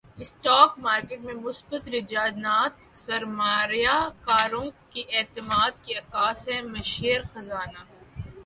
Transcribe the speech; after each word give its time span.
stock 0.23 0.69
market 0.85 1.19
میں 1.25 1.33
مثبت 1.37 1.89
رجحانات 1.89 2.73
سرماریہ 2.97 3.95
کاروں 4.21 4.65
کے 4.91 5.01
اعتماد 5.17 5.85
کے 5.85 5.93
عکاس 5.99 6.47
ہیں 6.49 6.61
مشیر 6.69 7.19
خزانہ 7.33 7.81